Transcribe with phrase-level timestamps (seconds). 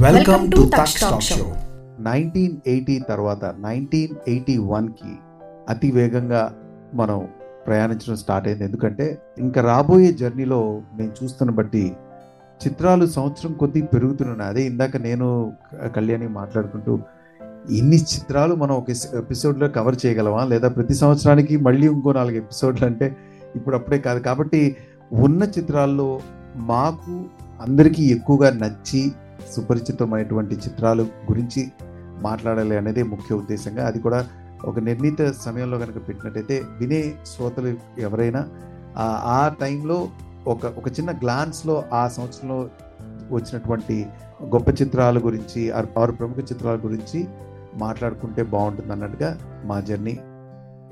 [0.00, 1.44] Tax Talk Show.
[2.00, 5.12] Nineteen eighty తర్వాత nineteen eighty వన్కి
[5.68, 6.52] అతి వేగంగా
[6.94, 7.28] మనం
[7.66, 8.64] ప్రయాణించడం స్టార్ట్ అయింది.
[8.64, 11.92] ఎందుకంటే ఇంకా రాబోయే జర్నీలో నేను చూస్తున్న బట్టి
[12.66, 14.50] చిత్రాలు సంవత్సరం కొద్దీ పెరుగుతున్నాయి.
[14.50, 15.52] అదే ఇందాక నేను
[15.96, 16.98] కళ్యాణి మాట్లాడుకుంటూ
[17.70, 20.44] ఇన్ని చిత్రాలు మనం ఒక ఎపిసోడ్లో కవర్ చేయగలమా?
[20.44, 23.16] లేదా ప్రతి సంవత్సరానికి మళ్ళీ ఇంకో నాలుగు ఎపిసోడ్లు అంటే
[23.56, 24.20] ఇప్పుడు అప్పుడే కాదు.
[24.20, 24.76] కాబట్టి
[25.12, 26.20] ఉన్న చిత్రాల్లో
[26.56, 27.24] మాకు
[27.60, 29.12] అందరికీ ఎక్కువగా నచ్చి
[29.48, 31.70] సుపరిచితమైనటువంటి చిత్రాలు గురించి
[32.22, 34.26] మాట్లాడాలి అనేది ముఖ్య ఉద్దేశంగా అది కూడా
[34.64, 38.48] ఒక నిర్ణీత సమయంలో కనుక పెట్టినట్టయితే వినే శ్రోతలు ఎవరైనా
[38.98, 40.08] ఆ- టైంలో
[40.46, 42.70] ఒక ఒక చిన్న గ్లాన్స్లో ఆ సంవత్సరంలో
[43.30, 44.06] వచ్చినటువంటి
[44.42, 47.28] గొప్ప చిత్రాల గురించి ఆరు ప్రముఖ చిత్రాల గురించి
[47.74, 50.18] మాట్లాడుకుంటే బాగుంటుంది అన్నట్టుగా మా జర్నీ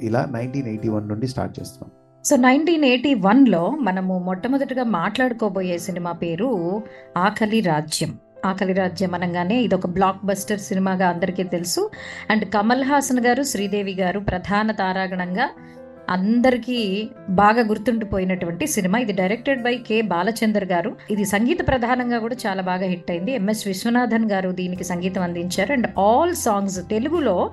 [0.00, 1.90] ఇలా నైన్టీన్ ఎయిటీ వన్ నుండి స్టార్ట్ చేస్తున్నాం.
[2.24, 6.82] సో నైన్టీన్ ఎయిటీ వన్లో మనము మొట్టమొదటిగా మాట్లాడుకోబోయే సినిమా పేరు
[7.16, 8.18] ఆకలి రాజ్యం.
[8.44, 11.90] ఆకలి రాజ్యం అనగానే ఇది ఒక బ్లాక్ బస్టర్ సినిమాగా అందరికీ తెలుసు.
[12.30, 15.50] అండ్ కమల్ హాసన్ గారు శ్రీదేవి గారు ప్రధాన తారాగణంగా
[16.10, 18.98] అందరికీ బాగా గుర్తుండిపోయినటువంటి సినిమా.
[18.98, 20.96] ఇది directed by K Balachander garu.
[21.10, 23.32] ఇది సంగీత ప్రధానంగా కూడా చాలా బాగా హిట్ అయింది.
[23.32, 25.72] ఎంఎస్ విశ్వనాథన్ గారు దీనికి సంగీతం అందించారు.
[25.72, 27.50] అండ్ ఆల్ సాంగ్స్ తెలుగులో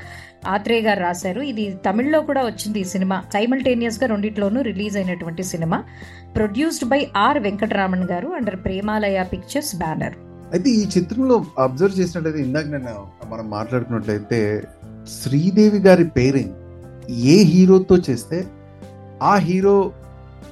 [0.47, 1.41] ఆత్రేయ గారు రాశారు.
[1.41, 3.23] ఇది తమిళ్ళో కూడా వచ్చింది ఈ సినిమా.
[3.33, 5.83] సైమల్టేనియస్గా రెండిట్లోనూ రిలీజ్ అయినటువంటి cinema.
[6.35, 10.13] Produced by R Venkataraman garu under Premalaya pictures banner
[10.55, 12.91] అయితే ఈ చిత్రంలో అబ్జర్వ్ చేసినట్లయితే ఇందాక నేను
[13.31, 14.39] మనం మాట్లాడుకున్నట్లయితే
[15.21, 16.53] శ్రీదేవి గారి పేరింగ్
[17.11, 18.37] ఏ హీరోతో చేస్తే
[19.23, 19.91] ఆ హీరో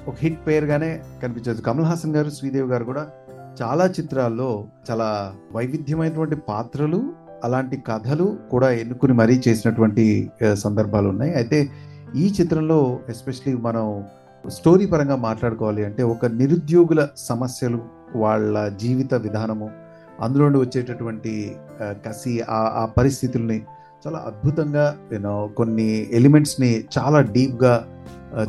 [0.08, 0.90] ఒక హిట్ పేరుగానే
[1.22, 1.62] కనిపించదు.
[1.62, 3.04] కమల్ హాసన్ గారు శ్రీదేవి గారు కూడా
[3.62, 4.50] చాలా చిత్రాల్లో
[4.90, 5.08] చాలా
[5.54, 7.00] వైవిధ్యమైనటువంటి పాత్రలు
[7.44, 10.06] అలాంటి కథలు కూడా ఎన్నుకుని మరీ చేసినటువంటి
[10.54, 11.34] సందర్భాలు ఉన్నాయి.
[11.36, 11.70] అయితే
[12.16, 14.04] ఈ చిత్రంలో ఎస్పెషలీ మనం
[14.50, 17.80] స్టోరీ పరంగా మాట్లాడుకోవాలి అంటే ఒక నిరుద్యోగుల సమస్యలు
[18.16, 19.83] వాళ్ళ జీవిత విధానము
[20.22, 21.58] అందులో వచ్చేటటువంటి
[22.06, 23.62] కసి ఆ ఆ పరిస్థితుల్ని
[24.08, 27.88] చాలా అద్భుతంగా యూనో కొన్ని ఎలిమెంట్స్ని చాలా డీప్గా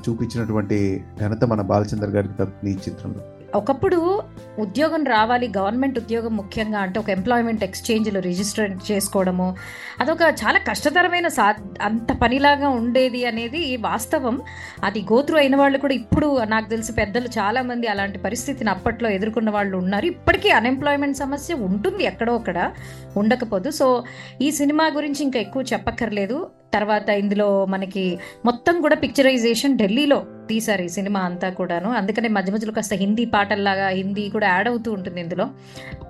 [0.07, 3.34] చూపించినటువంటి ఘనత మన బాలచందర్ గారికి దక్కుతుంది ఈ చిత్రంలో.
[3.55, 4.23] ఒకప్పుడు
[4.59, 9.57] ఉద్యోగం రావాలి గవర్నమెంట్ ఉద్యోగం ముఖ్యంగా అంటే ఒక ఎంప్లాయ్మెంట్ ఎక్స్చేంజ్లో రిజిస్టర్ చేసుకోవడము
[10.01, 14.41] అదొక చాలా కష్టతరమైన సా అంత పనిలాగా ఉండేది అనేది వాస్తవం.
[14.85, 19.77] అది గోత్రు అయిన వాళ్ళు కూడా ఇప్పుడు నాకు తెలిసి పెద్దలు చాలామంది అలాంటి పరిస్థితిని అప్పట్లో ఎదుర్కొన్న వాళ్ళు
[19.77, 20.07] ఉన్నారు.
[20.07, 22.73] ఇప్పటికీ అన్ఎంప్లాయ్మెంట్ సమస్య ఉంటుంది ఎక్కడో అక్కడ
[23.17, 23.71] ఉండకపోదు.
[23.71, 24.05] సో
[24.41, 26.51] ఈ సినిమా గురించి ఇంకా ఎక్కువ చెప్పక్కర్లేదు.
[26.75, 30.23] తర్వాత ఇందులో మనకి మొత్తం కూడా పిక్చరైజేషన్ ఢిల్లీలో.
[30.49, 31.89] తీశారు ఈ సినిమా అంతా కూడాను.
[31.91, 35.47] అందుకనే మధ్య మధ్యలో కాస్త హిందీ పాటల్లాగా హిందీ కూడా యాడ్ అవుతూ ఉంటుంది ఇందులో.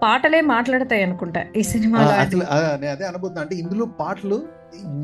[0.03, 2.11] పాటలే మాట్లాడతాయి అనుకుంటా ఈ సినిమాలో
[2.77, 4.39] నేను అదే అనబోతున్నా అంటే ఇందులో పాటలు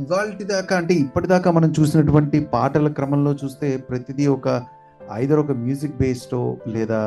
[0.00, 4.48] ఇవాళ దాకా అంటే ఇప్పటిదాకా మనం చూసినటువంటి పాటల క్రమంలో చూస్తే ప్రతిదీ ఒక
[5.12, 6.34] ఐదర్ ఒక మ్యూజిక్ బేస్డ్
[6.68, 6.98] లేదా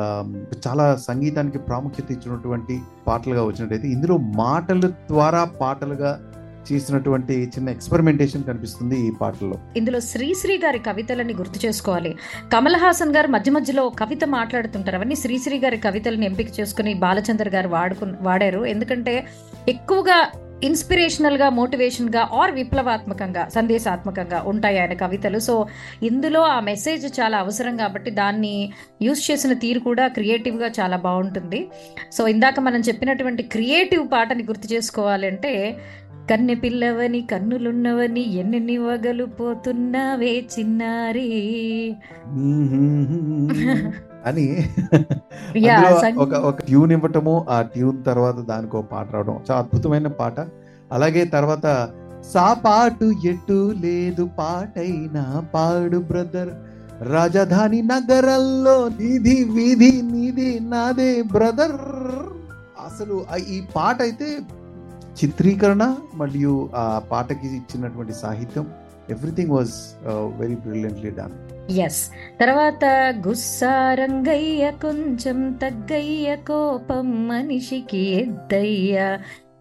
[0.66, 2.74] చాలా సంగీతానికి ప్రాముఖ్యత ఇచ్చినటువంటి
[3.06, 4.80] పాటలుగా వచ్చినట్టయితే ఇందులో మాటల
[5.10, 6.10] ద్వారా పాటలుగా
[6.72, 9.58] చేసినటువంటి చిన్న ఎక్స్పెరిమెంటేషన్ కనిపిస్తుంది ఈ పాటల్లో.
[9.76, 12.14] ఇందులో శ్రీశ్రీ గారి కవితలని గుర్తు చేసుకోవాలి.
[12.52, 14.96] కమల్ హాసన్ గారు మధ్య మధ్యలో కవిత మాట్లాడుతుంటారు.
[14.96, 18.64] అవన్నీ శ్రీశ్రీ గారి కవితలను ఎంపిక చేసుకుని బాలచందర్ గారు వాడుకు వాడారు.
[18.64, 19.26] ఎందుకంటే
[19.68, 20.28] ఎక్కువగా
[20.64, 25.38] ఇన్స్పిరేషనల్గా మోటివేషన్గా ఆర్ విప్లవాత్మకంగా సందేశాత్మకంగా ఉంటాయి ఆయన కవితలు.
[25.38, 25.66] సో
[26.02, 28.72] ఇందులో ఆ మెసేజ్ చాలా అవసరం కాబట్టి దాన్ని
[29.02, 31.68] యూస్ చేసిన తీరు కూడా క్రియేటివ్గా చాలా బాగుంటుంది.
[32.12, 35.76] సో ఇందాక మనం చెప్పినటువంటి క్రియేటివ్ పాటని గుర్తు చేసుకోవాలంటే
[36.30, 41.26] కన్నె పిల్లవని కన్నులున్నవని ఎన్నెన్ని వగలు పోతున్నావే చిన్నారి?
[44.26, 44.46] అని
[46.18, 49.34] ఒక ఒక ట్యూన్ ఇవ్వటము ఆ ట్యూన్ తర్వాత దానికి ఒక పాట రావడం.
[49.50, 50.40] చాలా అద్భుతమైన పాట.
[50.92, 51.66] అలాగే తర్వాత
[52.32, 56.52] సాపాటు ఎటు లేదు పాటైనా పాడు బ్రదర్.
[57.02, 61.76] రాజధాని నగరంలో నిధి వీధి నిధి నాదే బ్రదర్.
[62.86, 64.38] అసలు ఈ పాట అయితే
[65.18, 68.66] చిత్రీకరణ మరియు ఆ పాటకి ఇచ్చినటువంటి సాహిత్యం
[69.14, 69.74] everything was
[70.40, 71.34] very brilliantly done
[71.86, 72.02] yes
[72.40, 72.84] తర్వాత
[73.26, 78.94] గుస్సారంగయ్య కొంచెం తగ్గయ్య కోపం మనిషికి ఎద్దయ్య.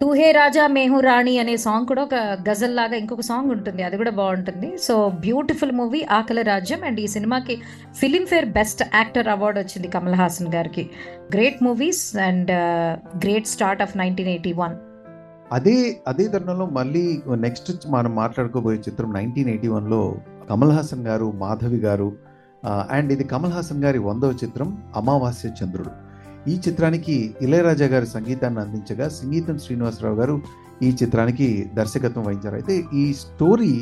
[0.02, 2.16] తూహే రాజా మేహు రాణి అనే సాంగ్ కూడా ఒక
[2.48, 4.70] గజల్ లాగా ఇంకొక సాంగ్ ఉంటుంది అది కూడా బాగుంటుంది.
[4.86, 4.96] సో
[5.26, 7.56] బ్యూటిఫుల్ మూవీ ఆకలి రాజ్యం అండ్ ఈ సినిమాకి
[8.00, 10.84] ఫిలింఫేర్ బెస్ట్ యాక్టర్ అవార్డు వచ్చింది కమల్ హాసన్ గారికి.
[11.36, 12.52] Great movies and
[13.26, 14.76] great start of nineteen eighty one
[15.56, 15.76] అదే
[16.08, 17.02] అదే తరుణంలో మళ్ళీ
[17.46, 20.00] నెక్స్ట్ మనం మాట్లాడుకోబోయే చిత్రం నైన్టీన్ ఎయిటీ వన్లో
[20.50, 22.08] కమల్ హాసన్ గారు మాధవి గారు
[22.96, 25.92] అండ్ ఇది కమల్ హాసన్ గారి వందవ చిత్రం అమావాస్య చంద్రుడు.
[26.52, 30.36] ఈ చిత్రానికి ఇళయరాజా గారి సంగీతాన్ని అందించగా సంగీతం శ్రీనివాసరావు గారు
[30.82, 31.48] ఈ చిత్రానికి
[31.80, 32.56] దర్శకత్వం వహించారు.
[32.56, 33.74] అయితే ఈ స్టోరీ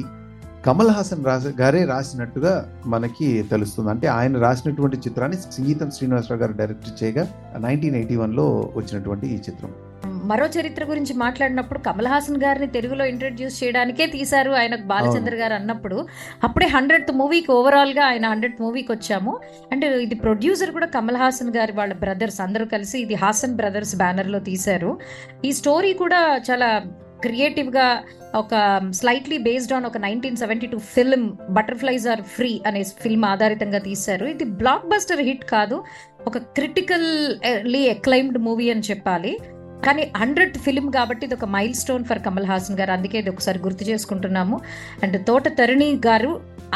[0.65, 2.53] కమల్ హాసన్ రాస గారే రాసినట్టుగా
[2.85, 3.89] మనకి తెలుస్తుంది.
[3.89, 7.25] అంటే ఆయన రాసినటువంటి చిత్రాన్ని సంగీతం శ్రీనివాసరావు గారు డైరెక్ట్ చేయగా
[7.68, 9.71] నైన్టీన్ ఎయిటీ వన్లో వచ్చినటువంటి ఈ చిత్రం.
[10.06, 16.07] మరో చరిత్ర గురించి మాట్లాడినప్పుడు కమల్ హాసన్ గారిని తెలుగులో ఇంట్రడ్యూస్ చేయడానికే తీశారు ఆయన బాలచంద్ర గారు అన్నప్పుడు.
[16.44, 19.39] అప్పుడే హండ్రెడ్ మూవీకి ఓవరాల్గా ఆయన హండ్రెడ్ మూవీకి వచ్చాము.
[19.71, 24.39] అండ్ ఇది ప్రొడ్యూసర్ కూడా కమల్ హాసన్ గారి వాళ్ళ బ్రదర్స్ అందరూ కలిసి ఇది హాసన్ బ్రదర్స్ బ్యానర్లో
[24.39, 25.00] తీశారు.
[25.45, 26.83] ఈ స్టోరీ కూడా చాలా
[27.21, 28.04] క్రియేటివ్గా
[28.36, 33.77] ఒక స్లైట్లీ బేస్డ్ ఆన్ ఒక nineteen seventy two film butterflies are free అనే ఫిల్మ్ ఆధారితంగా
[33.77, 34.25] తీశారు.
[34.25, 35.83] ఇది బ్లాక్ బస్టర్ హిట్ కాదు
[36.27, 39.39] ఒక క్రిటికల్లీ ఎక్లైమ్డ్ మూవీ అని చెప్పాలి.
[39.86, 42.92] కానీ హండ్రెడ్ ఫిల్మ్ కాబట్టి ఇది ఒక milestone for Kamal Haasan garu.
[42.98, 44.57] అందుకే ఇది ఒకసారి గుర్తు చేసుకుంటున్నాము.
[45.04, 46.31] అండ్ తోట తరుణి గారు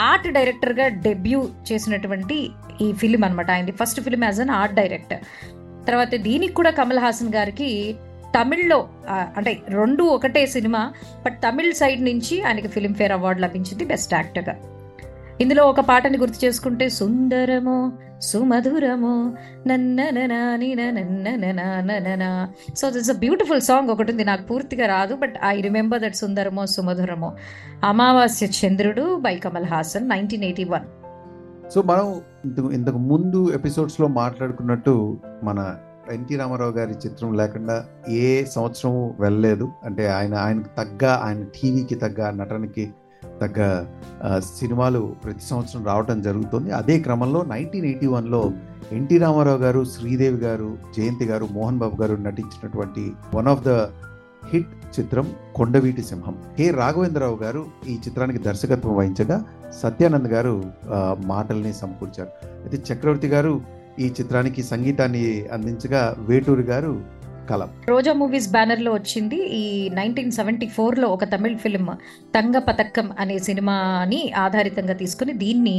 [0.09, 2.37] ఆర్ట్ డైరెక్టర్గా డెబ్యూ చేసినటువంటి
[2.85, 5.21] ఈ ఫిలిం అనమాట ఆయనది first film as an art director.
[5.87, 7.69] తర్వాత దీనికి కూడా కమల్ హాసన్ గారికి
[8.35, 8.79] తమిళ్ళో
[9.37, 10.81] అంటే రెండు ఒకటే సినిమా
[11.25, 14.55] బట్ తమిళ్ సైడ్ నుంచి ఆయనకి ఫిలింఫేర్ అవార్డు లభించింది బెస్ట్ యాక్టర్గా.
[15.43, 17.77] ఇందులో ఒక పాటని గుర్తు చేసుకుంటే సుందరమో
[18.21, 19.35] సుమధురము
[19.67, 20.75] నన్నననాని
[22.75, 26.65] so that's a beautiful song ఒకటి ఉంది నాకు పూర్తిగా రాదు బట్ ఐ రిమెంబర్ దట్ సుందరమో
[26.65, 27.35] సుమధురమో.
[27.83, 30.85] Amavasya Chandrudu by Kamal Haasan nineteen eighty one
[31.69, 35.75] so మనం ఇంతకు ఇంతకు ముందు ఎపిసోడ్స్లో మాట్లాడుకున్నట్టు మన
[36.11, 39.71] ఎన్టీ రామారావు గారి చిత్రం లేకుండా ఏ సంవత్సరం వెళ్ళలేదు.
[39.83, 42.91] అంటే ఆయన ఆయనకు తగ్గ ఆయన టీవీకి తగ్గ నటనకి
[43.41, 43.59] తగ్గ
[44.59, 46.71] సినిమాలు ప్రతి సంవత్సరం రావడం జరుగుతుంది.
[46.71, 48.41] అదే క్రమంలో నైన్టీన్ ఎయిటీ వన్లో
[48.91, 53.03] ఎన్టీ రామారావు గారు శ్రీదేవి గారు జయంతి గారు మోహన్ బాబు గారు నటించినటువంటి
[53.33, 53.69] వన్ ఆఫ్ ద
[54.51, 56.35] హిట్ చిత్రం కొండవీటి సింహం.
[56.57, 59.37] కె రాఘవేంద్రరావు గారు ఈ చిత్రానికి దర్శకత్వం వహించగా
[59.81, 60.53] సత్యానంద్ గారు
[61.25, 62.31] మాటల్ని సమకూర్చారు.
[62.63, 63.53] అయితే చక్రవర్తి గారు
[63.99, 65.23] ఈ చిత్రానికి సంగీతాన్ని
[65.55, 66.93] అందించగా వేటూరి గారు
[67.45, 67.69] కలం.
[67.89, 69.63] రోజా మూవీస్ బ్యానర్లో వచ్చింది ఈ
[69.93, 71.89] నైన్టీన్ సెవెంటీ ఫోర్లో ఒక తమిళ్ ఫిల్మ్
[72.35, 75.77] తంగ పతక్కం అనే సినిమాని ఆధారితంగా తీసుకుని దీన్ని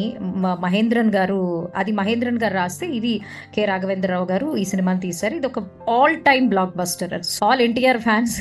[0.62, 1.38] మహేంద్రన్ గారు
[1.76, 3.12] అది మహేంద్రన్ గారు రాస్తే ఇది
[3.54, 3.64] కె.
[3.66, 5.34] రాఘవేంద్రరావు గారు ఈ సినిమాని తీశారు.
[5.34, 5.60] ఇది ఒక
[5.90, 7.14] all time blockbuster
[7.44, 8.34] all NTR fans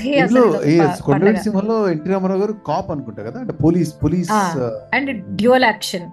[1.44, 3.40] సింహంలో NT Rama Rao గారు కాప్ అనుకుంటా కదా?
[3.40, 4.32] అంటే police police
[4.94, 6.08] and dual action.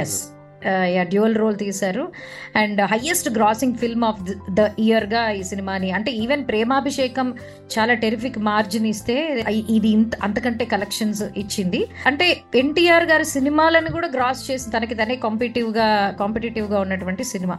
[0.00, 0.16] Yes
[1.02, 2.12] dual role తీశారు.
[2.56, 4.20] And highest grossing film of
[4.50, 7.34] the ఇయర్గా ఈ సినిమాని అంటే ఈవెన్ ప్రేమాభిషేకం
[7.78, 11.86] చాలా టెరిఫిక్ మార్జిన్ ఇస్తే ఇది ఇంత అంతకంటే కలెక్షన్స్ ఇచ్చింది.
[12.06, 15.88] అంటే ఎన్టీఆర్ గారి సినిమాలను కూడా గ్రాస్ చేసి తనకి తనే కాంపిటేటివ్గా
[16.72, 17.56] గా ఉన్నటువంటి సినిమా.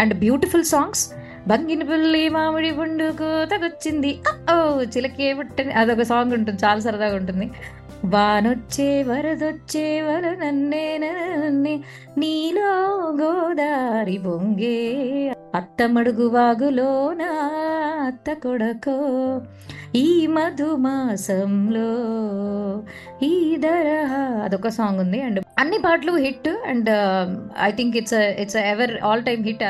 [0.00, 1.04] అండ్ బ్యూటిఫుల్ సాంగ్స్
[1.48, 4.18] బంగిని పుల్లి మామిడి పండుకు తగొచ్చింది.
[4.52, 7.50] ఓ చిలకే పుట్టని అదొక సాంగ్ ఉంటుంది చాలా సరదాగా ఉంటుంది.
[8.06, 11.82] వానొచ్చే వరదొచ్చే వరు నన్నే నన్నే
[12.18, 12.86] నీలో
[13.20, 15.32] గోదారి బొంగే.
[15.54, 17.22] అత్తమడుగు వాగులోన
[18.06, 19.40] అత్త కొడకో
[19.94, 21.90] ఈ మధుమాసంలో.
[23.22, 23.28] ఈ
[24.44, 25.22] అదొక సాంగ్ ఉంది.
[25.22, 26.48] అండ్ అన్ని పాటలు hit.
[26.48, 26.88] And
[27.62, 29.62] I think it's it's ever all time hit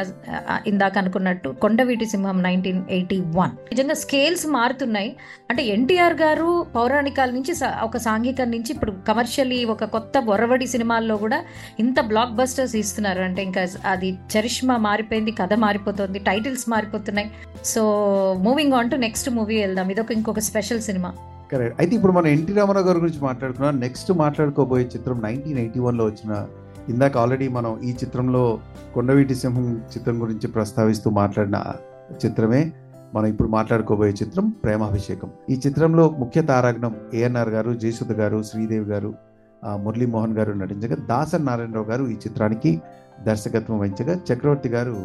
[0.66, 1.48] ఇందాక అనుకున్నట్టు.
[1.48, 5.16] Kondaveeti Simham nineteen eighty one నిజంగా స్కేల్స్ మారుతున్నాయి.
[5.50, 11.44] అంటే ఎన్టీఆర్ గారు పౌరాణికాల నుంచి ఒక సాంఘికం నుంచి ఇప్పుడు కమర్షియలీ ఒక కొత్త ఒరవడి సినిమాల్లో కూడా
[11.78, 13.22] ఇంత బ్లాక్ బస్టర్స్ ఇస్తున్నారు.
[13.22, 17.30] అంటే ఇంకా అది చరిష్మా మారిపోయింది కథ మారిపోతుంది టైటిల్స్ మారిపోతున్నాయి.
[17.64, 17.82] So
[18.40, 19.90] moving on to next movie వెళ్దాం.
[19.90, 21.12] ఇదొక ఇంకొక స్పెషల్ సినిమా
[21.50, 23.74] కరెక్ట్ అయితే ఇప్పుడు మనం ఎన్టీ రామారావు గారి గురించి మాట్లాడుకున్నాం.
[23.84, 26.32] నెక్స్ట్ మాట్లాడుకోబోయే చిత్రం నైన్టీన్ ఎయిటీ వన్లో వచ్చిన
[26.88, 28.42] ఇందాక ఆల్రెడీ మనం ఈ చిత్రంలో
[28.94, 31.58] కొండవీటి సింహం చిత్రం గురించి ప్రస్తావిస్తూ మాట్లాడిన
[32.24, 32.60] చిత్రమే.
[33.14, 35.30] మనం ఇప్పుడు మాట్లాడుకోబోయే చిత్రం ప్రేమాభిషేకం.
[35.50, 39.10] ఈ చిత్రంలో ముఖ్య తారాగణం ఏఎన్ఆర్ గారు జయసుధ గారు శ్రీదేవి గారు
[39.84, 42.72] మురళీమోహన్ గారు నటించగా దాసన్ నారాయణరావు గారు ఈ చిత్రానికి
[43.26, 44.96] దర్శకత్వం వహించగా చక్రవర్తి గారు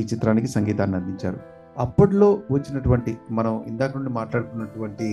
[0.00, 1.38] ఈ చిత్రానికి సంగీతాన్ని అందించారు.
[1.78, 5.08] అప్పట్లో వచ్చినటువంటి మనం ఇందాక నుండి మాట్లాడుకున్నటువంటి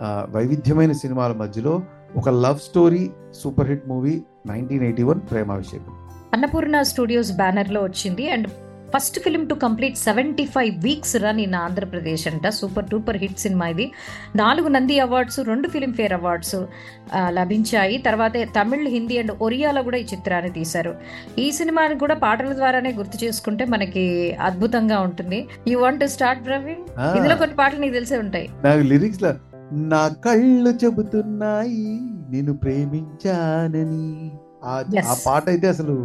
[0.00, 1.82] వైవిధ్యమైన సినిమాల మధ్యలో
[2.16, 3.10] ఒక love story
[3.42, 5.92] super hit movie nineteen eighty one Premabhishekam.
[6.32, 8.30] Annapurna studios బ్యానర్లో వచ్చింది.
[8.30, 8.48] And
[8.96, 12.48] first film to complete seventy five weeks run in Andhra Pradesh అంట.
[12.48, 13.92] సూపర్ డూపర్ హిట్ సినిమా ఇది.
[14.36, 16.56] నాలుగు నంది అవార్డ్స్ రెండు ఫిల్మ్ ఫేర్ అవార్డ్స్
[17.28, 17.98] లభించాయి.
[17.98, 20.94] తర్వాత తమిళ్ హిందీ అండ్ ఒరియాలో కూడా ఈ చిత్రాన్ని తీశారు.
[21.38, 25.48] ఈ సినిమాని కూడా పాటల ద్వారానే గుర్తు చేసుకుంటే మనకి అద్భుతంగా ఉంటుంది.
[25.68, 28.50] యూ వాంట్ స్టార్ట్ ప్రవీణ్ ఇందులో కొన్ని పాటలు నీకు తెలిసే ఉంటాయి.
[28.64, 29.34] నాకు లిరిక్స్లో
[29.90, 31.84] నా కళ్ళు చెబుతున్నాయి
[32.30, 34.30] నేను ప్రేమించానని.
[34.64, 35.96] ఆ పాట అయితే అసలు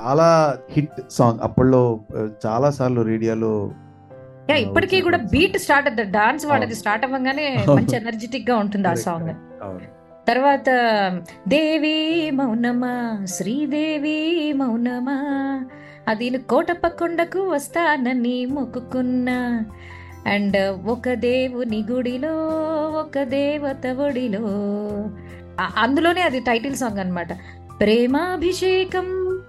[0.00, 0.28] చాలా
[0.70, 1.40] హిట్ సాంగ్.
[1.42, 1.82] అప్పట్లో
[2.46, 3.70] చాలా సార్లు రేడియోలో
[4.50, 6.74] ఇప్పటికీ కూడా బీట్ స్టార్ట్ అవుతుంది డాన్స్ వాడది.
[6.74, 7.46] స్టార్ట్ అవ్వగానే.
[7.78, 9.30] మంచి ఎనర్జెటిక్గా ఉంటుంది ఆ సాంగ్
[10.26, 10.68] తర్వాత
[11.48, 14.18] దేవి మౌనమా శ్రీదేవి
[14.52, 15.16] మౌనమా
[16.08, 19.66] అది కోటప్ప కొండకు వస్తానని మొక్కుకున్నా.
[20.28, 22.48] అండ్ ఒక దేవుని గుడిలో
[22.90, 24.40] ఒక దేవత ఒడిలో.
[25.76, 27.32] అందులోనే అది టైటిల్ సాంగ్ అన్నమాట.
[27.80, 29.40] ప్రేమాభిషేకం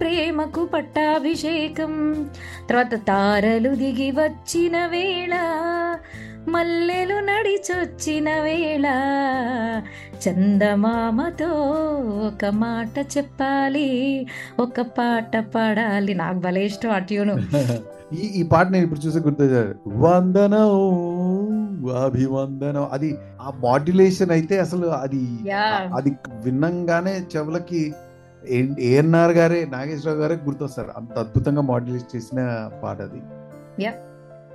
[0.00, 2.26] ప్రేమకు పట్టాభిషేకం.
[2.70, 5.34] తర్వాత తారలు దిగి వచ్చిన వేళ
[6.48, 8.86] మల్లెలు నడిచొచ్చిన వేళ.
[10.28, 11.46] చందమామతో
[12.26, 14.26] ఒక మాట చెప్పాలి
[14.58, 16.14] ఒక పాట పాడాలి.
[16.14, 17.36] నాకు భలే ఇష్టం ఆ ట్యూను.
[18.14, 19.44] ఈ ఈ పాట నేను ఇప్పుడు చూసి గుర్తు
[20.04, 20.72] వందనం
[22.04, 22.88] అభివందనం.
[22.92, 23.08] అది
[23.40, 25.22] ఆ మాడ్యులేషన్ అయితే అసలు అది
[25.96, 26.10] అది
[26.44, 27.82] విన్నంగానే చెవులకి
[28.88, 30.90] ఏఎన్ఆర్ గారే నాగేశ్వరరావు గారే గుర్తొస్తారు.
[30.96, 33.20] అంత అద్భుతంగా మాడ్యులేట్ చేసిన పాట అది.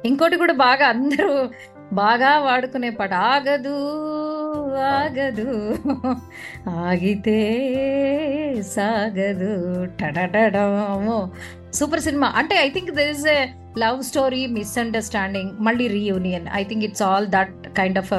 [0.06, 1.32] ఇంకోటి కూడా బాగా అందరూ
[1.94, 3.14] బాగా వాడుకునే పాట.
[3.14, 3.78] ఆగదు
[4.78, 5.78] ఆగదు.
[6.70, 7.38] ఆగితే
[8.62, 9.86] సాగదు.
[9.86, 11.30] టడటడమో.
[11.74, 12.34] Super cinema.
[12.36, 13.46] అంటే I think there is
[13.80, 18.10] love story misunderstanding మళ్ళీ reunion I think it's all that kind of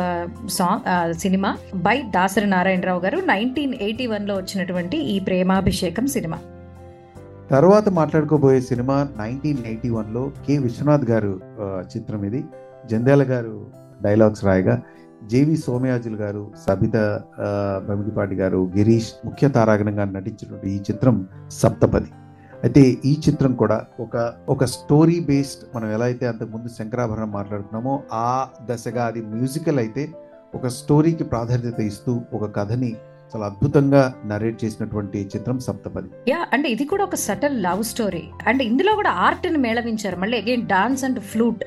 [0.48, 6.38] song cinema by Dasari Narayana Rao garu nineteen eighty వన్లో వచ్చినటువంటి ఈ ప్రేమాభిషేకం సినిమా.
[7.50, 10.58] తర్వాత మాట్లాడుకోబోయే సినిమా నైన్టీన్ ఎయిటీ వన్లో కె.
[10.58, 12.44] విశ్వనాథ్ గారు uh, చిత్రం ఇది.
[12.86, 13.66] జంధ్యాల గారు
[14.02, 14.82] డైలాగ్స్ రాయగా
[15.22, 16.96] జేవి సోమయాజులు గారు సబిత
[17.40, 17.48] ఆ,
[17.88, 21.16] బమిడిపాటి గారు గిరీష్ ముఖ్య తారాగణంగా నటించినటువంటి ఈ చిత్రం
[21.50, 22.10] సప్తపది.
[22.64, 24.14] అయితే ఈ చిత్రం కూడా ఒక
[24.48, 28.30] ఒక స్టోరీ బేస్డ్ మనం ఎలా అయితే అంతకుముందు శంకరాభరణం మాట్లాడుతున్నామో ఆ
[28.66, 30.04] దశగా అది మ్యూజికల్ అయితే
[30.54, 32.90] ఒక స్టోరీకి ప్రాధాన్యత ఇస్తూ ఒక కథని
[33.36, 36.30] చాలా అద్భుతంగా నరేట్ చేసినటువంటి చిత్రం సప్తపది.
[36.30, 40.16] యా అంటే ఇది కూడా ఒక సటల్ లవ్ స్టోరీ అండ్ ఇందులో కూడా ఆర్ట్ని మేళవించారు.
[40.16, 41.64] మళ్ళీ again dance and flute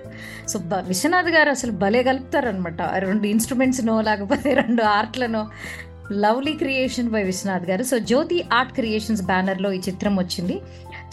[0.47, 5.47] so బ- విశ్వనాథ్ గారు అసలు భలే కలుపుతారు అనమాట రెండు ఇన్స్ట్రుమెంట్స్ నో లేకపోతే రెండు ఆర్ట్లను
[6.11, 7.83] lovely creation by Viswanath garu.
[7.83, 10.61] So Jyothi art creations బ్యానర్లో ఈ చిత్రం వచ్చింది.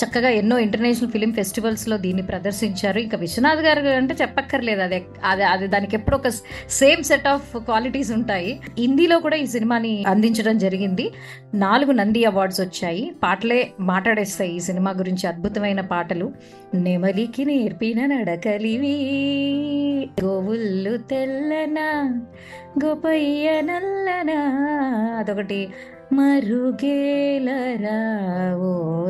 [0.04, 2.98] చక్కగా ఎన్నో ఇంటర్నేషనల్ ఫిలిం ఫెస్టివల్స్లో దీన్ని ప్రదర్శించారు.
[2.98, 6.28] ఇంకా విశ్వనాథ్ గారు అంటే చెప్పక్కర్లేదు అదే అది అది దానికి ఎప్పుడు ఒక
[6.70, 8.60] సేమ్ సెట్ ఆఫ్ క్వాలిటీస్ ఉంటాయి.
[8.78, 11.12] హిందీలో కూడా ఈ సినిమాని అందించడం జరిగింది.
[11.54, 13.12] నాలుగు నంది అవార్డ్స్ వచ్చాయి.
[13.22, 16.32] పాటలే మాట్లాడేస్తాయి ఈ సినిమా గురించి అద్భుతమైన పాటలు.
[16.74, 18.96] నెమలికి నేర్పిన నడకలివి
[20.24, 22.20] గోవుళ్ళు తెల్లనా
[22.84, 24.40] గోపయ్య నల్లనా
[25.18, 25.68] అదొకటి.
[26.12, 27.98] మరుగేలరా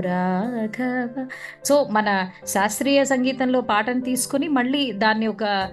[0.01, 1.27] రాఘవ.
[1.65, 5.69] సో మన శాస్త్రీయ సంగీతంలో పాటను తీసుకుని మళ్ళీ దాన్ని ఒక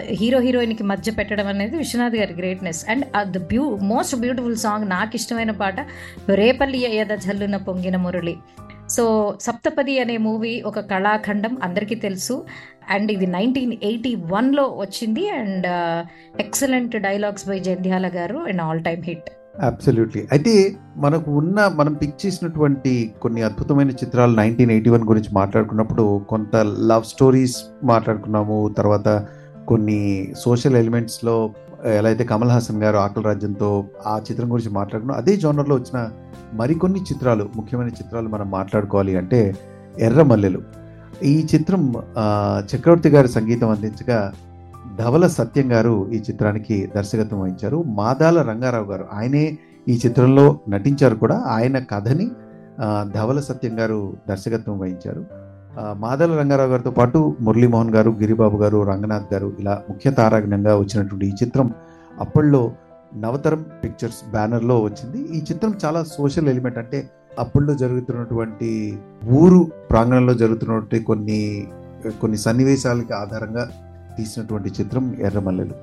[0.00, 2.90] హీరో హీరోయిన్కి మధ్య పెట్టడం అనేది విశ్వనాథ్ గారి greatness.
[2.90, 5.74] And the బ్యూ most beautiful song నాకు ఇష్టమైన పాట
[6.30, 8.36] రేపల్లి అయ్యద జల్లున పొంగిన మురళి.
[8.90, 12.46] సో సప్తపది అనే మూవీ ఒక కళాఖండం అందరికీ తెలుసు.
[12.90, 15.30] అండ్ ఇది నైన్టీన్ ఎయిటీ వన్లో వచ్చింది.
[15.30, 15.66] And
[16.40, 19.30] excellent dialogues by Jandhyala garu and all time hit.
[19.62, 26.20] Absolutely అయితే మనకు ఉన్న మనం పిక్ చేసినటువంటి కొన్ని అద్భుతమైన చిత్రాలు నైన్టీన్ ఎయిటీ వన్ గురించి మాట్లాడుకున్నప్పుడు
[26.28, 28.74] కొంత లవ్ స్టోరీస్ మాట్లాడుకున్నాము.
[28.76, 29.26] తర్వాత
[29.68, 31.50] కొన్ని సోషల్ ఎలిమెంట్స్లో
[31.84, 36.10] ఎలా అయితే కమల్ హాసన్ గారు ఆకలి రాజ్యంతో ఆ చిత్రం గురించి మాట్లాడుకున్నాం అదే జోనర్లో వచ్చిన
[36.52, 39.54] మరికొన్ని చిత్రాలు ముఖ్యమైన చిత్రాలు మనం మాట్లాడుకోవాలి అంటే
[39.98, 40.62] ఎర్రమల్లెలు.
[41.22, 41.94] ఈ చిత్రం
[42.74, 44.32] చక్రవర్తి గారి సంగీతం అందించగా
[44.98, 47.82] ధవల సత్యం గారు ఈ చిత్రానికి దర్శకత్వం వహించారు.
[47.86, 49.58] మాదాల రంగారావు గారు ఆయనే
[49.88, 51.36] ఈ చిత్రంలో నటించారు కూడా.
[51.46, 52.30] ఆయన కథని
[53.14, 55.24] ధవల సత్యం గారు దర్శకత్వం వహించారు.
[55.76, 61.26] మాదల మాదాల రంగారావు గారితో పాటు మురళీమోహన్ గారు గిరిబాబు గారు రంగనాథ్ గారు ఇలా ముఖ్య తారాగణంగా వచ్చినటువంటి
[61.26, 61.74] ఈ చిత్రం
[62.20, 62.72] అప్పట్లో
[63.16, 65.18] నవతరం పిక్చర్స్ బ్యానర్లో వచ్చింది.
[65.36, 67.08] ఈ చిత్రం చాలా సోషల్ ఎలిమెంట్ అంటే
[67.38, 68.98] అప్పట్లో జరుగుతున్నటువంటి
[69.30, 71.66] ఊరు ప్రాంగణంలో జరుగుతున్నటువంటి కొన్ని
[72.20, 73.68] కొన్ని సన్నివేశాలకి ఆధారంగా
[74.16, 75.76] తీసినటువంటి చిత్రం ఎర్రమల్లెలు.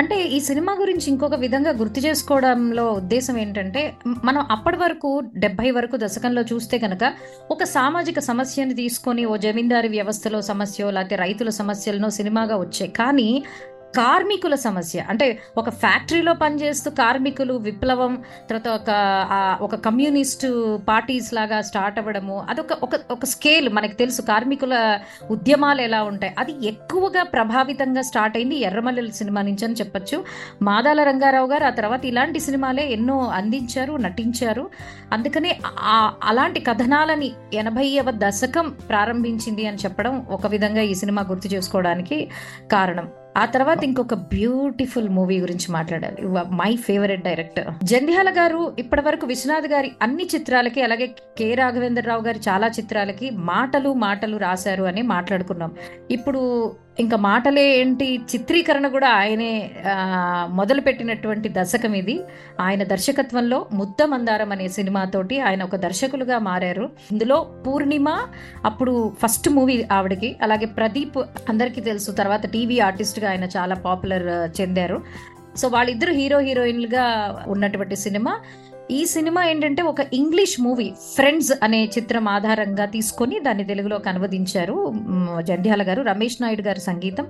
[0.00, 3.94] అంటే ఈ సినిమా గురించి ఇంకొక విధంగా గుర్తు చేసుకోవడంలో ఉద్దేశం ఏంటంటే
[4.24, 7.04] మనం అప్పటి వరకు డెబ్బై వరకు దశకంలో చూస్తే కనుక
[7.50, 13.28] ఒక సామాజిక సమస్యని తీసుకొని ఓ జమీందారీ వ్యవస్థలో సమస్య లేకపోతే రైతుల సమస్యలను సినిమాగా వచ్చాయి కానీ
[13.96, 15.04] కార్మికుల సమస్య.
[15.08, 22.72] అంటే ఒక ఫ్యాక్టరీలో పనిచేస్తూ కార్మికులు విప్లవం తర్వాత ఒక ఒక కమ్యూనిస్టు పార్టీస్ లాగా స్టార్ట్ అవ్వడము అదొక
[22.72, 24.22] ఒక ఒక స్కేల్ మనకు తెలుసు.
[24.22, 24.98] కార్మికుల
[25.30, 26.34] ఉద్యమాలు ఎలా ఉంటాయి?
[26.38, 30.24] అది ఎక్కువగా ప్రభావితంగా స్టార్ట్ అయింది ఎర్రమల్లెల సినిమా నుంచి అని చెప్పొచ్చు.
[30.62, 34.70] మాదాల రంగారావు గారు ఆ తర్వాత ఇలాంటి సినిమాలే ఎన్నో అందించారు నటించారు.
[35.12, 35.58] అందుకనే
[36.22, 42.28] అలాంటి కథనాలని ఎనభైవ దశకం ప్రారంభించింది అని చెప్పడం ఒక విధంగా ఈ సినిమా గుర్తు చేసుకోవడానికి
[42.72, 43.08] కారణం.
[43.36, 46.22] ఆ తర్వాత ఇంకొక బ్యూటిఫుల్ మూవీ గురించి మాట్లాడాలి.
[46.50, 47.84] My favourite director.
[47.84, 51.06] జంధ్యాల గారు ఇప్పటి వరకు విశ్వనాథ్ గారి అన్ని చిత్రాలకి అలాగే
[51.38, 55.72] కె రాఘవేంద్రరావు గారి చాలా చిత్రాలకి మాటలు మాటలు రాశారు అని మాట్లాడుకున్నాం.
[56.10, 58.20] ఇప్పుడు ఇంకా మాటలే ఏంటి?
[58.32, 59.70] చిత్రీకరణ కూడా ఆయనే
[60.48, 62.20] మొదలుపెట్టినటువంటి దర్శకం ఇది.
[62.60, 66.90] ఆయన దర్శకత్వంలో ముద్ద మందారం అనే సినిమాతోటి ఆయన ఒక దర్శకులుగా మారారు.
[67.12, 68.08] ఇందులో పూర్ణిమ
[68.64, 71.18] అప్పుడు ఫస్ట్ మూవీ ఆవిడకి అలాగే ప్రదీప్
[71.48, 72.10] అందరికీ తెలుసు.
[72.10, 75.02] తర్వాత టీవీ ఆర్టిస్ట్గా ఆయన చాలా పాపులర్ చెందారు.
[75.56, 77.06] సో వాళ్ళిద్దరు హీరో హీరోయిన్లుగా
[77.48, 78.40] ఉన్నటువంటి సినిమా.
[78.90, 84.76] ఈ సినిమా ఏంటంటే ఒక ఇంగ్లీష్ మూవీ ఫ్రెండ్స్ అనే చిత్రం ఆధారంగా తీసుకొని దాన్ని తెలుగులోకి అనువదించారు
[85.48, 87.26] జంధ్యాల గారు రమేష్ నాయుడు గారి సంగీతం.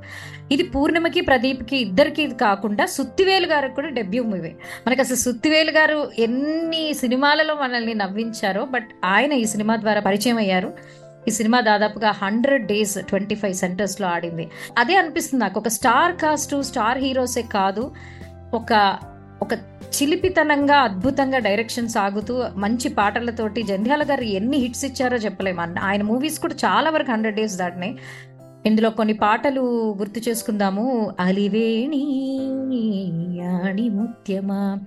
[0.53, 4.53] ఇది పూర్ణిమకి ప్రదీప్కి ఇద్దరికి ఇది కాకుండా సుత్తివేలు గారికి కూడా డెబ్యూ మూవీ.
[4.87, 10.73] మనకి అసలు సుత్తివేలు గారు ఎన్ని సినిమాలలో మనల్ని నవ్వించారో బట్ ఆయన ఈ సినిమా ద్వారా పరిచయం అయ్యారు.
[11.29, 14.47] ఈ సినిమా దాదాపుగా హండ్రెడ్ డేస్ ట్వంటీ ఫైవ్ సెంటర్స్లో ఆడింది.
[14.79, 17.85] అదే అనిపిస్తుంది నాకు ఒక స్టార్ కాస్ట్ స్టార్ హీరోసే కాదు
[18.55, 18.73] ఒక
[19.43, 19.55] ఒక
[19.91, 26.39] చిలిపితనంగా అద్భుతంగా డైరెక్షన్ సాగుతూ మంచి పాటలతోటి జంధ్యాల గారు ఎన్ని హిట్స్ ఇచ్చారో చెప్పలేము అన్న- ఆయన మూవీస్
[26.39, 27.99] కూడా చాలా వరకు హండ్రెడ్ డేస్ దాటినాయి.
[28.67, 31.13] ఇందులో కొన్ని పాటలు గుర్తు చేసుకుందాము.
[31.21, 32.03] అలివేణి
[33.43, 34.79] ఆణి ముత్యమా?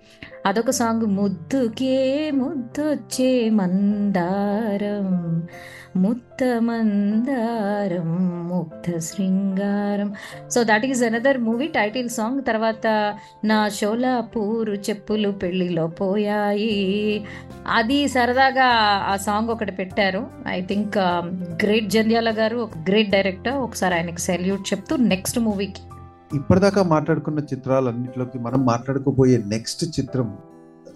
[0.45, 5.43] అదొక సాంగ్ ముద్దుకే ముద్దొచ్చే మందారం.
[5.95, 6.89] ముత్తమందారం
[8.49, 10.13] ముక్త శృంగారం
[10.49, 17.25] so that is another movie title song తర్వాత నా షోలాపూరు చెప్పులు పెళ్ళిలో పోయాయి.
[17.67, 20.27] అది సరదాగా ఆ సాంగ్ ఒకటి పెట్టారు.
[20.47, 20.97] ఐ థింక్
[21.63, 25.81] గ్రేట్ జంధ్యాల గారు ఒక గ్రేట్ డైరెక్టర్ ఒకసారి ఆయనకి సెల్యూట్ చెప్తూ నెక్స్ట్ మూవీకి
[26.35, 30.37] ఇప్పటిదాకా మాట్లాడుకున్న చిత్రాలన్నింటిలోకి మనం మాట్లాడుకోబోయే నెక్స్ట్ చిత్రం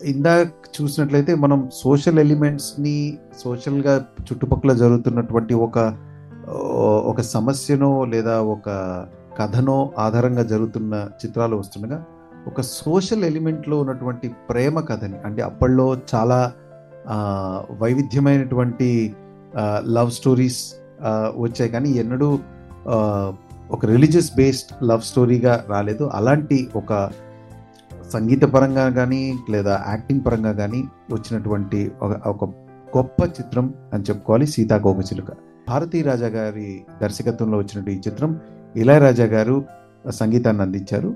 [0.06, 0.48] ఇందాక
[0.82, 5.98] చూసినట్లయితే మనం సోషల్ ఎలిమెంట్స్ని సోషల్గా చుట్టుపక్కల జరుగుతున్నటువంటి ఒక
[7.06, 8.70] ఒక సమస్యనో లేదా ఒక
[9.40, 12.06] కథనో ఆధారంగా జరుగుతున్న చిత్రాలు వస్తుండగా
[12.48, 16.52] ఒక సోషల్ ఎలిమెంట్లో ఉన్నటువంటి ప్రేమ కథని అంటే అప్పట్లో చాలా
[17.72, 19.16] వైవిధ్యమైనటువంటి
[19.88, 20.74] లవ్ స్టోరీస్
[21.38, 21.72] వచ్చాయి.
[21.72, 22.40] కానీ ఎన్నడూ
[23.72, 26.10] ఒక రిలీజియస్ బేస్డ్ లవ్ స్టోరీగా రాలేదు.
[26.14, 27.10] అలాంటి ఒక
[28.14, 32.46] సంగీత పరంగా కానీ లేదా యాక్టింగ్ పరంగా కానీ వచ్చినటువంటి ఒక ఒక
[32.98, 35.32] గొప్ప చిత్రం అని చెప్పుకోవాలి సీతాకోకచిలుక
[35.70, 38.40] భారతీ రాజా గారి దర్శకత్వంలో వచ్చినటువంటి ఈ చిత్రం
[38.76, 39.66] ఇళయరాజా గారు
[40.10, 41.10] సంగీతాన్ని అందించారు.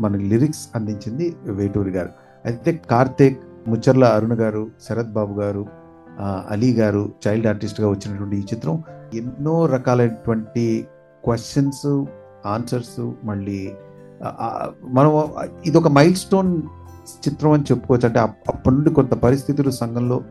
[0.00, 2.10] మన లిరిక్స్ అందించింది వేటూరి గారు.
[2.44, 5.66] అయితే కార్తీక్ ముచ్చర్ల అరుణ్ గారు శరత్ బాబు గారు
[6.50, 8.82] అలీ గారు చైల్డ్ ఆర్టిస్ట్గా వచ్చినటువంటి ఈ చిత్రం
[9.14, 10.86] ఎన్నో రకాలైనటువంటి
[11.24, 12.04] క్వశ్చన్స్
[12.46, 13.74] ఆన్సర్స్ మళ్ళీ
[14.84, 15.30] మనం
[15.66, 16.62] ఇది ఒక మైల్ స్టోన్
[17.28, 18.06] చిత్రం అని చెప్పుకోవచ్చు.
[18.06, 20.22] అంటే అప్పటి నుండి కొంత పరిస్థితులు సంఘంలో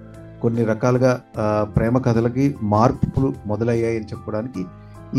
[0.41, 1.21] కొన్ని రకాలుగా
[1.63, 4.65] ప్రేమ కథలకి మార్పులు మొదలయ్యాయి అని చెప్పుకోవడానికి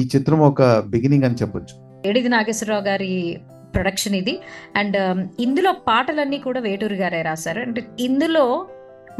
[0.00, 1.74] ఈ చిత్రం ఒక బిగినింగ్ అని చెప్పొచ్చు.
[2.08, 3.40] ఏడిది నాగేశ్వరరావు గారి
[3.74, 4.40] ప్రొడక్షన్ ఇది.
[4.76, 7.60] అండ్ um, ఇందులో పాటలన్నీ కూడా వేటూరు గారే రాశారు.
[7.60, 8.66] అంటే ఇందులో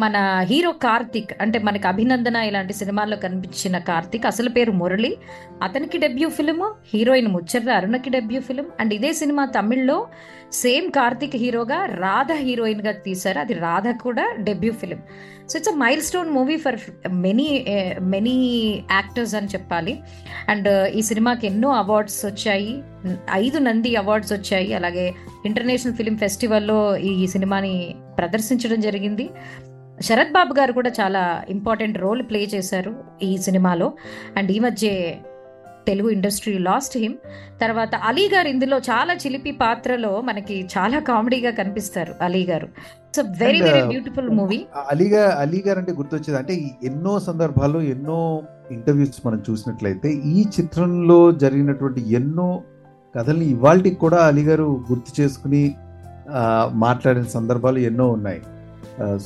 [0.01, 5.17] మన హీరో కార్తిక్ అంటే మనకి అభినందన ఇలాంటి సినిమాల్లో కనిపించిన కార్తిక్ అసలు పేరు మురళి.
[5.63, 10.09] అతనికి డెబ్యూ ఫిలిం హీరోయిన్ ముచ్చర్ర అరుణకి డెబ్యూ ఫిలిం అండ్ ఇదే సినిమా తమిళ్ళో
[10.53, 13.39] సేమ్ కార్తిక్ హీరోగా రాధ హీరోయిన్గా తీశారు.
[13.39, 14.99] అది రాధ కూడా debut film.
[15.51, 16.81] So it's a milestone movie for
[17.13, 17.67] many
[18.01, 18.35] many
[18.93, 19.99] actors అని చెప్పాలి.
[20.49, 22.83] అండ్ ఈ సినిమాకి ఎన్నో అవార్డ్స్ వచ్చాయి.
[23.33, 24.75] ఐదు నంది అవార్డ్స్ వచ్చాయి.
[24.75, 25.15] అలాగే
[25.47, 29.31] ఇంటర్నేషనల్ ఫిలిం ఫెస్టివల్లో ఈ సినిమాని ప్రదర్శించడం జరిగింది.
[30.01, 33.93] శరత్ బాబు గారు కూడా చాలా ఇంపార్టెంట్ రోల్ ప్లే చేశారు ఈ సినిమాలో.
[34.37, 35.15] అండ్ ఈ మధ్య
[35.87, 37.15] తెలుగు ఇండస్ట్రీ లాస్ట్ హిమ్
[37.61, 42.69] తర్వాత అలీ గారు ఇందులో చాలా చిలిపి పాత్రలో మనకి చాలా కామెడీగా కనిపిస్తారు Ali garu.
[43.41, 49.43] Very very beautiful movie అలీగా Ali garu అంటే గుర్తొచ్చేది అంటే ఎన్నో సందర్భాల్లో ఎన్నో ఇంటర్వ్యూస్ మనం
[49.51, 52.63] చూసినట్లయితే ఈ చిత్రంలో జరిగినటువంటి ఎన్నో
[53.17, 55.75] కథల్ని ఇవాళకి కూడా అలీ గారు గుర్తు చేసుకుని
[56.73, 58.43] మాట్లాడిన సందర్భాలు ఎన్నో ఉన్నాయి.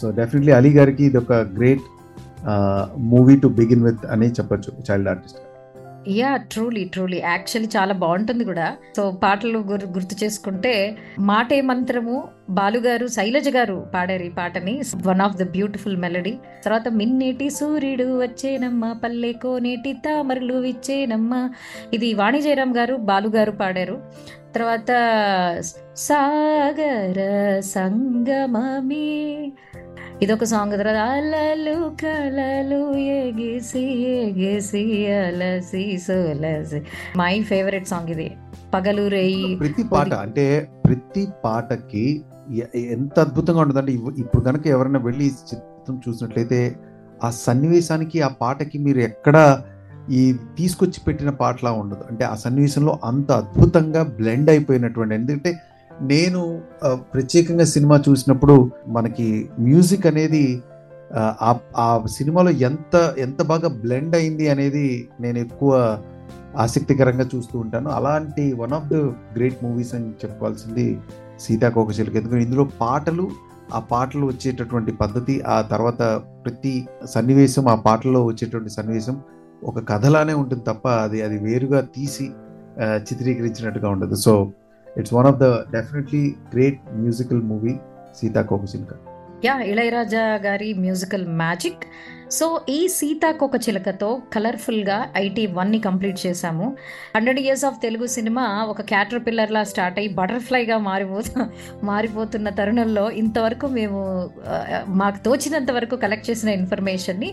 [0.01, 1.87] సో డెఫినెట్లీ అలీ గారికి ఇది ఒక great
[3.13, 5.41] movie to begin with అని చెప్పొచ్చు child artist
[6.09, 8.67] ya truly truly actually చాలా బాగుంటుంది కూడా.
[8.97, 9.59] సో పాటలు
[9.97, 10.73] గుర్తు చేసుకుంటే
[11.21, 12.15] మాటే మంత్రము
[12.59, 14.75] బాలుగారు శైలజ గారు పాడారు ఈ పాటని.
[15.09, 21.33] One of the beautiful melody తర్వాత మిన్నేటి సూర్యుడు వచ్చేనమ్మ పల్లె కోనేటి తామరలు ఇచ్చేనమ్మ
[21.93, 23.99] ఇది వాణి జయరామ్ గారు బాలుగారు పాడారు.
[24.57, 24.91] తర్వాత
[25.97, 27.19] సాగర
[27.61, 29.53] సంగమమే.
[30.23, 36.83] ఇదొక సాంగ్ తర్వాత అలలు కలలు ఎగిసి ఎగిసి అలసి సోలసి.
[37.17, 38.33] మై ఫేవరెట్ సాంగ్ ఇది.
[38.75, 42.23] పగలు రేయి ప్రతి పాట అంటే ప్రతి పాటకి
[42.75, 46.77] ఎంత అద్భుతంగా ఉంటుందంటే ఇవ్- ఇప్పుడు కనుక ఎవరైనా వెళ్ళి చిత్రం చూసినట్లయితే
[47.25, 49.63] ఆ సన్నివేశానికి ఆ పాటకి మీరు ఎక్కడ
[50.13, 50.23] ఈ
[50.59, 52.05] తీసుకొచ్చి పెట్టిన పాటలా ఉండదు.
[52.11, 55.53] అంటే ఆ సన్నివేశంలో అంత అద్భుతంగా బ్లెండ్ అయిపోయినటువంటి ఎందుకంటే
[56.05, 56.41] నేను
[57.13, 58.55] ప్రత్యేకంగా సినిమా చూసినప్పుడు
[58.89, 60.45] మనకి మ్యూజిక్ అనేది
[61.77, 64.85] ఆ, సినిమాలో ఎంత ఎంత బాగా బ్లెండ్ అయింది అనేది
[65.21, 65.71] నేను ఎక్కువ
[66.57, 67.91] ఆసక్తికరంగా చూస్తూ ఉంటాను.
[67.91, 68.97] అలాంటి one of the
[69.37, 70.87] great movies అని చెప్పుకోవాల్సింది
[71.41, 73.25] సీతాకోకచిలుక ఎందుకంటే ఇందులో పాటలు
[73.75, 76.03] ఆ పాటలు వచ్చేటటువంటి పద్ధతి ఆ తర్వాత
[76.45, 76.73] ప్రతి
[77.07, 79.17] సన్నివేశం ఆ పాటల్లో వచ్చేటువంటి సన్నివేశం
[79.65, 82.31] ఒక కథలానే ఉంటుంది తప్ప అది అది వేరుగా తీసి
[82.81, 84.15] చిత్రీకరించినట్టుగా ఉండదు.
[84.15, 84.53] So
[84.99, 87.75] it's one of the definitely great musical movie
[88.21, 88.95] Seethakokachiluka
[89.45, 91.85] ya Ilaiyaraaja గారి మ్యూజికల్ మ్యాజిక్
[92.31, 96.67] సో ఈ సీతాకొక చిలకతో కలర్ఫుల్గా ఐటీ వన్ని కంప్లీట్ చేశాము.
[97.17, 101.45] Hundred years of Telugu cinema ఒక క్యాటర్ పిల్లర్లా స్టార్ట్ అయ్యి బటర్ఫ్లైగా మారిపోతు
[101.85, 104.01] మారిపోతున్న తరుణంలో ఇంతవరకు మేము
[104.89, 107.31] మాకు తోచినంత వరకు కలెక్ట్ చేసిన ఇన్ఫర్మేషన్ని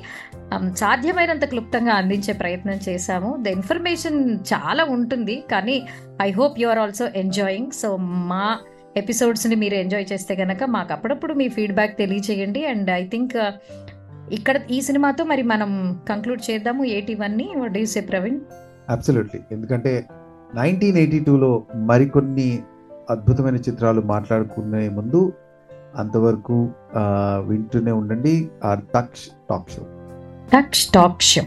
[0.75, 3.29] సాధ్యమైనంత క్లుప్తంగా అందించే ప్రయత్నం చేశాము.
[3.39, 4.19] ద ఇన్ఫర్మేషన్
[4.53, 5.77] చాలా ఉంటుంది కానీ
[6.21, 7.71] I hope you are also enjoying.
[7.71, 7.89] So
[8.31, 8.45] మా
[8.97, 12.65] ఎపిసోడ్స్ని మీరు ఎంజాయ్ చేస్తే కనుక మాకు అప్పుడప్పుడు మీ ఫీడ్బ్యాక్ తెలియచేయండి.
[12.65, 13.38] అండ్ ఐ థింక్
[14.31, 16.83] ఇక్కడ ఈ సినిమాతో మరి మనం కంక్లూడ్ చేద్దాము.
[16.83, 18.39] ఎయిటీ వన్ని what you say Praveen
[18.89, 20.05] absolutely ఎందుకంటే
[20.55, 22.59] నైన్టీన్ ఎయిటీ టూలో మరికొన్ని
[23.09, 25.33] అద్భుతమైన చిత్రాలు మాట్లాడుకునే ముందు
[25.95, 26.69] అంతవరకు
[27.47, 28.49] వింటూనే ఉండండి.
[28.63, 29.83] Our tax talk show.
[30.53, 31.43] Touch talk show.